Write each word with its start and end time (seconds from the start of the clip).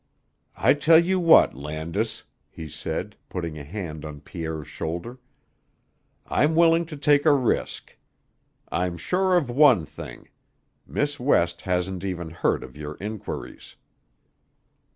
"I 0.57 0.73
tell 0.73 0.97
you 0.97 1.19
what, 1.19 1.53
Landis," 1.53 2.23
he 2.49 2.67
said, 2.67 3.15
putting 3.29 3.59
a 3.59 3.63
hand 3.63 4.03
on 4.03 4.21
Pierre's 4.21 4.67
shoulder. 4.67 5.19
"I'm 6.25 6.55
willing 6.55 6.87
to 6.87 6.97
take 6.97 7.23
a 7.23 7.33
risk. 7.33 7.95
I'm 8.71 8.97
sure 8.97 9.37
of 9.37 9.51
one 9.51 9.85
thing. 9.85 10.29
Miss 10.87 11.19
West 11.19 11.61
hasn't 11.61 12.03
even 12.03 12.31
heard 12.31 12.63
of 12.63 12.75
your 12.75 12.95
inquiries." 12.99 13.75